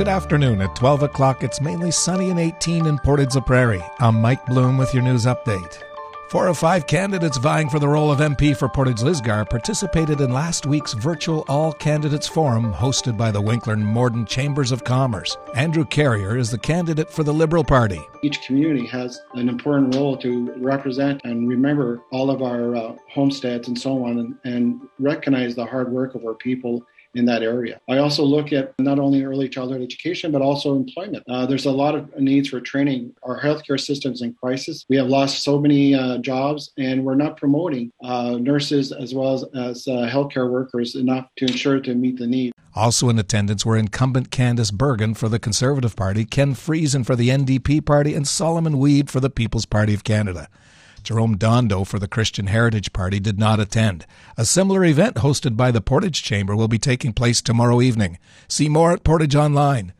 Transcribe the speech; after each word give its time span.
Good 0.00 0.08
afternoon. 0.08 0.62
At 0.62 0.74
12 0.76 1.02
o'clock, 1.02 1.44
it's 1.44 1.60
mainly 1.60 1.90
sunny 1.90 2.30
and 2.30 2.40
18 2.40 2.86
in 2.86 2.96
Portage 3.00 3.36
Prairie. 3.44 3.84
I'm 3.98 4.18
Mike 4.18 4.46
Bloom 4.46 4.78
with 4.78 4.94
your 4.94 5.02
news 5.02 5.26
update. 5.26 5.82
Four 6.30 6.46
of 6.46 6.56
five 6.56 6.86
candidates 6.86 7.36
vying 7.36 7.68
for 7.68 7.78
the 7.78 7.86
role 7.86 8.10
of 8.10 8.20
MP 8.20 8.56
for 8.56 8.66
Portage 8.66 9.00
Lisgar 9.00 9.46
participated 9.50 10.22
in 10.22 10.32
last 10.32 10.64
week's 10.64 10.94
virtual 10.94 11.44
All 11.48 11.74
Candidates 11.74 12.26
Forum 12.26 12.72
hosted 12.72 13.18
by 13.18 13.30
the 13.30 13.42
Winkler 13.42 13.74
and 13.74 13.84
Morden 13.84 14.24
Chambers 14.24 14.72
of 14.72 14.84
Commerce. 14.84 15.36
Andrew 15.54 15.84
Carrier 15.84 16.38
is 16.38 16.50
the 16.50 16.56
candidate 16.56 17.10
for 17.10 17.22
the 17.22 17.34
Liberal 17.34 17.62
Party. 17.62 18.00
Each 18.22 18.40
community 18.40 18.86
has 18.86 19.20
an 19.34 19.50
important 19.50 19.94
role 19.94 20.16
to 20.16 20.50
represent 20.56 21.20
and 21.24 21.46
remember 21.46 22.00
all 22.10 22.30
of 22.30 22.40
our 22.40 22.74
uh, 22.74 22.96
homesteads 23.12 23.68
and 23.68 23.78
so 23.78 24.02
on 24.06 24.18
and, 24.18 24.38
and 24.44 24.80
recognize 24.98 25.54
the 25.54 25.66
hard 25.66 25.92
work 25.92 26.14
of 26.14 26.24
our 26.24 26.32
people 26.32 26.86
in 27.14 27.24
that 27.26 27.42
area. 27.42 27.80
I 27.88 27.98
also 27.98 28.24
look 28.24 28.52
at 28.52 28.72
not 28.78 28.98
only 28.98 29.24
early 29.24 29.48
childhood 29.48 29.82
education, 29.82 30.30
but 30.30 30.42
also 30.42 30.76
employment. 30.76 31.24
Uh, 31.28 31.46
there's 31.46 31.66
a 31.66 31.72
lot 31.72 31.94
of 31.94 32.16
needs 32.18 32.48
for 32.48 32.60
training. 32.60 33.14
Our 33.22 33.40
healthcare 33.40 33.80
system's 33.80 34.22
in 34.22 34.34
crisis. 34.34 34.84
We 34.88 34.96
have 34.96 35.08
lost 35.08 35.42
so 35.42 35.60
many 35.60 35.94
uh, 35.94 36.18
jobs, 36.18 36.72
and 36.78 37.04
we're 37.04 37.16
not 37.16 37.36
promoting 37.36 37.92
uh, 38.02 38.38
nurses 38.40 38.92
as 38.92 39.14
well 39.14 39.34
as, 39.34 39.44
as 39.54 39.88
uh, 39.88 40.08
healthcare 40.10 40.50
workers 40.50 40.94
enough 40.94 41.26
to 41.36 41.46
ensure 41.46 41.80
to 41.80 41.94
meet 41.94 42.18
the 42.18 42.26
need. 42.26 42.52
Also 42.74 43.08
in 43.08 43.18
attendance 43.18 43.66
were 43.66 43.76
incumbent 43.76 44.30
Candice 44.30 44.72
Bergen 44.72 45.14
for 45.14 45.28
the 45.28 45.40
Conservative 45.40 45.96
Party, 45.96 46.24
Ken 46.24 46.54
Friesen 46.54 47.04
for 47.04 47.16
the 47.16 47.28
NDP 47.28 47.84
Party, 47.84 48.14
and 48.14 48.28
Solomon 48.28 48.74
Wiebe 48.74 49.10
for 49.10 49.18
the 49.18 49.30
People's 49.30 49.66
Party 49.66 49.92
of 49.92 50.04
Canada. 50.04 50.48
Jerome 51.02 51.36
Dondo 51.36 51.86
for 51.86 51.98
the 51.98 52.08
Christian 52.08 52.46
Heritage 52.46 52.92
Party 52.92 53.20
did 53.20 53.38
not 53.38 53.60
attend. 53.60 54.06
A 54.36 54.44
similar 54.44 54.84
event 54.84 55.16
hosted 55.16 55.56
by 55.56 55.70
the 55.70 55.80
Portage 55.80 56.22
Chamber 56.22 56.54
will 56.54 56.68
be 56.68 56.78
taking 56.78 57.12
place 57.12 57.42
tomorrow 57.42 57.80
evening. 57.80 58.18
See 58.48 58.68
more 58.68 58.92
at 58.92 59.04
Portage 59.04 59.34
Online. 59.34 59.92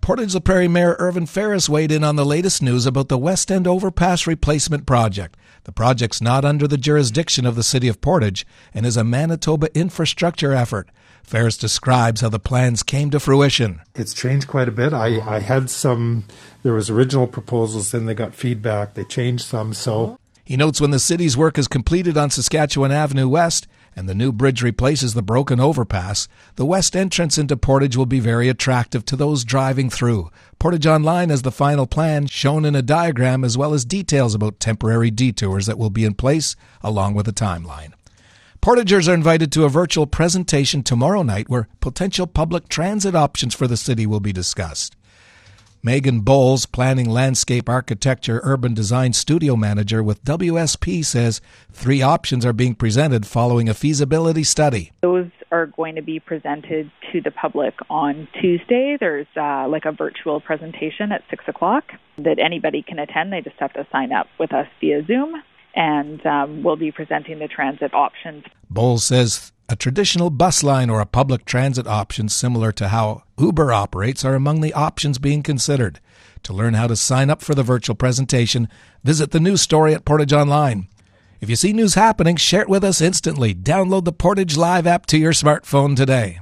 Portage 0.00 0.34
La 0.34 0.40
Prairie 0.40 0.68
Mayor 0.68 0.94
Irvin 1.00 1.26
Ferris 1.26 1.68
weighed 1.68 1.90
in 1.90 2.04
on 2.04 2.14
the 2.14 2.24
latest 2.24 2.62
news 2.62 2.86
about 2.86 3.08
the 3.08 3.18
West 3.18 3.50
End 3.50 3.66
Overpass 3.66 4.26
Replacement 4.26 4.86
Project. 4.86 5.36
The 5.64 5.72
project's 5.72 6.20
not 6.20 6.44
under 6.44 6.68
the 6.68 6.76
jurisdiction 6.76 7.44
of 7.44 7.56
the 7.56 7.64
City 7.64 7.88
of 7.88 8.00
Portage 8.00 8.46
and 8.72 8.86
is 8.86 8.96
a 8.96 9.02
Manitoba 9.02 9.68
infrastructure 9.76 10.52
effort. 10.52 10.90
Ferris 11.24 11.56
describes 11.58 12.20
how 12.20 12.28
the 12.28 12.38
plans 12.38 12.84
came 12.84 13.10
to 13.10 13.18
fruition. 13.18 13.80
It's 13.96 14.14
changed 14.14 14.46
quite 14.46 14.68
a 14.68 14.72
bit. 14.72 14.92
I, 14.92 15.18
I 15.28 15.40
had 15.40 15.68
some, 15.70 16.22
there 16.62 16.72
was 16.72 16.88
original 16.88 17.26
proposals, 17.26 17.90
then 17.90 18.06
they 18.06 18.14
got 18.14 18.32
feedback, 18.32 18.94
they 18.94 19.02
changed 19.02 19.44
some, 19.44 19.74
so 19.74 20.20
he 20.46 20.56
notes 20.56 20.80
when 20.80 20.92
the 20.92 21.00
city's 21.00 21.36
work 21.36 21.58
is 21.58 21.66
completed 21.66 22.16
on 22.16 22.30
Saskatchewan 22.30 22.92
Avenue 22.92 23.26
West 23.26 23.66
and 23.96 24.08
the 24.08 24.14
new 24.14 24.30
bridge 24.30 24.62
replaces 24.62 25.12
the 25.12 25.22
broken 25.22 25.58
overpass, 25.58 26.28
the 26.54 26.64
west 26.64 26.94
entrance 26.94 27.36
into 27.36 27.56
Portage 27.56 27.96
will 27.96 28.06
be 28.06 28.20
very 28.20 28.48
attractive 28.48 29.04
to 29.06 29.16
those 29.16 29.42
driving 29.42 29.90
through. 29.90 30.30
Portage 30.60 30.86
Online 30.86 31.30
has 31.30 31.42
the 31.42 31.50
final 31.50 31.84
plan 31.84 32.28
shown 32.28 32.64
in 32.64 32.76
a 32.76 32.80
diagram 32.80 33.42
as 33.42 33.58
well 33.58 33.74
as 33.74 33.84
details 33.84 34.36
about 34.36 34.60
temporary 34.60 35.10
detours 35.10 35.66
that 35.66 35.78
will 35.78 35.90
be 35.90 36.04
in 36.04 36.14
place 36.14 36.54
along 36.80 37.14
with 37.14 37.26
a 37.26 37.32
timeline. 37.32 37.92
Portagers 38.62 39.08
are 39.08 39.14
invited 39.14 39.50
to 39.50 39.64
a 39.64 39.68
virtual 39.68 40.06
presentation 40.06 40.84
tomorrow 40.84 41.24
night 41.24 41.48
where 41.48 41.66
potential 41.80 42.28
public 42.28 42.68
transit 42.68 43.16
options 43.16 43.52
for 43.52 43.66
the 43.66 43.76
city 43.76 44.06
will 44.06 44.20
be 44.20 44.32
discussed. 44.32 44.94
Megan 45.86 46.18
Bowles, 46.18 46.66
Planning 46.66 47.08
Landscape 47.08 47.68
Architecture 47.68 48.40
Urban 48.42 48.74
Design 48.74 49.12
Studio 49.12 49.54
Manager 49.54 50.02
with 50.02 50.24
WSP, 50.24 51.04
says 51.04 51.40
three 51.70 52.02
options 52.02 52.44
are 52.44 52.52
being 52.52 52.74
presented 52.74 53.24
following 53.24 53.68
a 53.68 53.72
feasibility 53.72 54.42
study. 54.42 54.90
Those 55.02 55.28
are 55.52 55.66
going 55.66 55.94
to 55.94 56.02
be 56.02 56.18
presented 56.18 56.90
to 57.12 57.20
the 57.20 57.30
public 57.30 57.74
on 57.88 58.26
Tuesday. 58.42 58.96
There's 58.98 59.28
uh, 59.36 59.68
like 59.68 59.84
a 59.84 59.92
virtual 59.92 60.40
presentation 60.40 61.12
at 61.12 61.22
6 61.30 61.44
o'clock 61.46 61.84
that 62.18 62.40
anybody 62.40 62.82
can 62.82 62.98
attend. 62.98 63.32
They 63.32 63.42
just 63.42 63.60
have 63.60 63.72
to 63.74 63.86
sign 63.92 64.10
up 64.10 64.26
with 64.40 64.52
us 64.52 64.66
via 64.80 65.06
Zoom 65.06 65.40
and 65.76 66.26
um, 66.26 66.64
we'll 66.64 66.74
be 66.74 66.90
presenting 66.90 67.38
the 67.38 67.46
transit 67.46 67.94
options. 67.94 68.42
Bowles 68.68 69.04
says 69.04 69.52
a 69.68 69.76
traditional 69.76 70.30
bus 70.30 70.64
line 70.64 70.90
or 70.90 71.00
a 71.00 71.06
public 71.06 71.44
transit 71.44 71.86
option 71.86 72.28
similar 72.28 72.72
to 72.72 72.88
how 72.88 73.22
Uber 73.38 73.72
operates 73.72 74.24
are 74.24 74.34
among 74.34 74.60
the 74.62 74.72
options 74.72 75.18
being 75.18 75.42
considered. 75.42 76.00
To 76.44 76.52
learn 76.52 76.74
how 76.74 76.86
to 76.86 76.96
sign 76.96 77.28
up 77.28 77.42
for 77.42 77.54
the 77.54 77.62
virtual 77.62 77.94
presentation, 77.94 78.68
visit 79.04 79.30
the 79.30 79.40
news 79.40 79.60
story 79.60 79.94
at 79.94 80.04
Portage 80.04 80.32
Online. 80.32 80.88
If 81.40 81.50
you 81.50 81.56
see 81.56 81.72
news 81.72 81.94
happening, 81.94 82.36
share 82.36 82.62
it 82.62 82.68
with 82.68 82.82
us 82.82 83.00
instantly. 83.00 83.54
Download 83.54 84.04
the 84.04 84.12
Portage 84.12 84.56
Live 84.56 84.86
app 84.86 85.04
to 85.06 85.18
your 85.18 85.32
smartphone 85.32 85.94
today. 85.96 86.40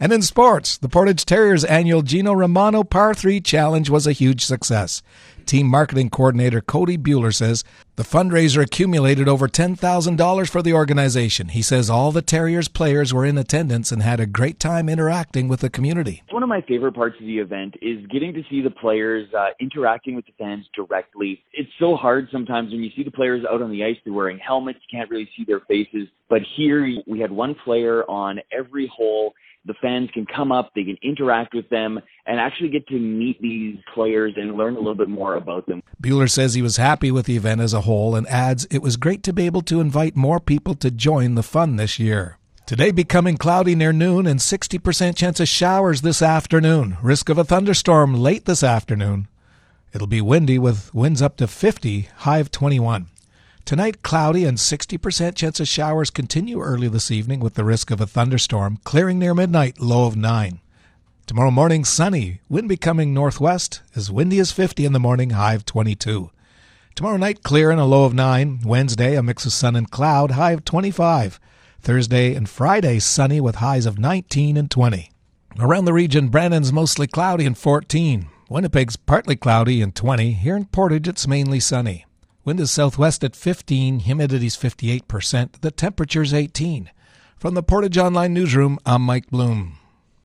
And 0.00 0.12
in 0.12 0.22
sports, 0.22 0.76
the 0.76 0.88
Portage 0.88 1.24
Terriers 1.24 1.64
annual 1.64 2.02
Gino 2.02 2.32
Romano 2.32 2.82
Par 2.82 3.14
3 3.14 3.40
Challenge 3.40 3.88
was 3.88 4.08
a 4.08 4.12
huge 4.12 4.44
success. 4.44 5.02
Team 5.46 5.68
marketing 5.68 6.10
coordinator 6.10 6.60
Cody 6.60 6.98
Bueller 6.98 7.32
says 7.32 7.62
the 7.94 8.02
fundraiser 8.02 8.62
accumulated 8.62 9.28
over 9.28 9.46
$10,000 9.46 10.50
for 10.50 10.62
the 10.62 10.72
organization. 10.72 11.50
He 11.50 11.62
says 11.62 11.88
all 11.88 12.10
the 12.10 12.22
Terriers 12.22 12.66
players 12.66 13.14
were 13.14 13.24
in 13.24 13.38
attendance 13.38 13.92
and 13.92 14.02
had 14.02 14.18
a 14.18 14.26
great 14.26 14.58
time 14.58 14.88
interacting 14.88 15.46
with 15.46 15.60
the 15.60 15.70
community. 15.70 16.24
One 16.30 16.42
of 16.42 16.48
my 16.48 16.62
favorite 16.62 16.94
parts 16.94 17.16
of 17.20 17.26
the 17.26 17.38
event 17.38 17.76
is 17.80 18.04
getting 18.06 18.34
to 18.34 18.42
see 18.50 18.62
the 18.62 18.70
players 18.70 19.32
uh, 19.32 19.50
interacting 19.60 20.16
with 20.16 20.26
the 20.26 20.32
fans 20.38 20.66
directly. 20.74 21.44
It's 21.52 21.70
so 21.78 21.94
hard 21.94 22.26
sometimes 22.32 22.72
when 22.72 22.82
you 22.82 22.90
see 22.96 23.04
the 23.04 23.12
players 23.12 23.44
out 23.48 23.62
on 23.62 23.70
the 23.70 23.84
ice, 23.84 23.96
they're 24.02 24.12
wearing 24.12 24.40
helmets, 24.40 24.80
you 24.88 24.98
can't 24.98 25.10
really 25.10 25.28
see 25.36 25.44
their 25.44 25.60
faces. 25.60 26.08
But 26.28 26.40
here 26.56 26.84
we 27.06 27.20
had 27.20 27.30
one 27.30 27.54
player 27.64 28.02
on 28.10 28.40
every 28.50 28.90
hole 28.92 29.34
the 29.66 29.74
fans 29.80 30.10
can 30.12 30.26
come 30.26 30.52
up, 30.52 30.70
they 30.74 30.84
can 30.84 30.98
interact 31.02 31.54
with 31.54 31.68
them, 31.70 32.00
and 32.26 32.38
actually 32.38 32.68
get 32.68 32.86
to 32.88 32.98
meet 32.98 33.40
these 33.40 33.78
players 33.94 34.34
and 34.36 34.56
learn 34.56 34.74
a 34.74 34.78
little 34.78 34.94
bit 34.94 35.08
more 35.08 35.34
about 35.36 35.66
them. 35.66 35.82
Bueller 36.02 36.30
says 36.30 36.54
he 36.54 36.62
was 36.62 36.76
happy 36.76 37.10
with 37.10 37.26
the 37.26 37.36
event 37.36 37.60
as 37.60 37.72
a 37.72 37.82
whole 37.82 38.14
and 38.14 38.26
adds 38.28 38.66
it 38.70 38.82
was 38.82 38.96
great 38.96 39.22
to 39.22 39.32
be 39.32 39.46
able 39.46 39.62
to 39.62 39.80
invite 39.80 40.16
more 40.16 40.40
people 40.40 40.74
to 40.76 40.90
join 40.90 41.34
the 41.34 41.42
fun 41.42 41.76
this 41.76 41.98
year. 41.98 42.38
Today 42.66 42.92
becoming 42.92 43.36
cloudy 43.36 43.74
near 43.74 43.92
noon 43.92 44.26
and 44.26 44.40
60% 44.40 45.16
chance 45.16 45.38
of 45.38 45.48
showers 45.48 46.00
this 46.00 46.22
afternoon. 46.22 46.96
Risk 47.02 47.28
of 47.28 47.36
a 47.36 47.44
thunderstorm 47.44 48.14
late 48.14 48.46
this 48.46 48.62
afternoon. 48.62 49.28
It'll 49.92 50.06
be 50.06 50.22
windy 50.22 50.58
with 50.58 50.92
winds 50.94 51.22
up 51.22 51.36
to 51.36 51.46
50, 51.46 52.08
high 52.16 52.38
of 52.38 52.50
21. 52.50 53.08
Tonight, 53.64 54.02
cloudy 54.02 54.44
and 54.44 54.58
60% 54.58 55.34
chance 55.34 55.58
of 55.58 55.66
showers 55.66 56.10
continue 56.10 56.60
early 56.60 56.86
this 56.86 57.10
evening 57.10 57.40
with 57.40 57.54
the 57.54 57.64
risk 57.64 57.90
of 57.90 57.98
a 57.98 58.06
thunderstorm, 58.06 58.78
clearing 58.84 59.18
near 59.18 59.32
midnight, 59.32 59.80
low 59.80 60.06
of 60.06 60.16
9. 60.16 60.60
Tomorrow 61.26 61.50
morning, 61.50 61.82
sunny, 61.82 62.42
wind 62.50 62.68
becoming 62.68 63.14
northwest, 63.14 63.80
as 63.96 64.10
windy 64.10 64.38
as 64.38 64.52
50 64.52 64.84
in 64.84 64.92
the 64.92 65.00
morning, 65.00 65.30
high 65.30 65.54
of 65.54 65.64
22. 65.64 66.30
Tomorrow 66.94 67.16
night, 67.16 67.42
clear 67.42 67.70
and 67.70 67.80
a 67.80 67.86
low 67.86 68.04
of 68.04 68.12
9. 68.12 68.60
Wednesday, 68.66 69.16
a 69.16 69.22
mix 69.22 69.46
of 69.46 69.52
sun 69.54 69.76
and 69.76 69.90
cloud, 69.90 70.32
high 70.32 70.52
of 70.52 70.66
25. 70.66 71.40
Thursday 71.80 72.34
and 72.34 72.46
Friday, 72.46 72.98
sunny 72.98 73.40
with 73.40 73.56
highs 73.56 73.86
of 73.86 73.98
19 73.98 74.58
and 74.58 74.70
20. 74.70 75.10
Around 75.58 75.86
the 75.86 75.94
region, 75.94 76.28
Brandon's 76.28 76.70
mostly 76.70 77.06
cloudy 77.06 77.46
and 77.46 77.56
14. 77.56 78.28
Winnipeg's 78.50 78.96
partly 78.96 79.36
cloudy 79.36 79.80
and 79.80 79.94
20. 79.94 80.32
Here 80.32 80.54
in 80.54 80.66
Portage, 80.66 81.08
it's 81.08 81.26
mainly 81.26 81.60
sunny. 81.60 82.04
Wind 82.44 82.60
is 82.60 82.70
southwest 82.70 83.24
at 83.24 83.34
15, 83.34 84.00
humidity's 84.00 84.54
58%, 84.54 85.62
the 85.62 85.70
temperature's 85.70 86.34
18. 86.34 86.90
From 87.38 87.54
the 87.54 87.62
Portage 87.62 87.96
Online 87.96 88.34
Newsroom, 88.34 88.78
I'm 88.84 89.00
Mike 89.00 89.30
Bloom. 89.30 89.78